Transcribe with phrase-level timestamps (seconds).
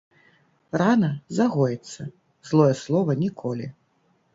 [0.83, 2.01] Рана загоіцца,
[2.49, 3.75] злое слова‒ ніколі